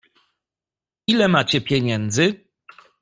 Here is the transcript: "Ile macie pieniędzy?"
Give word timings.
"Ile 1.07 1.27
macie 1.27 1.61
pieniędzy?" 1.61 2.45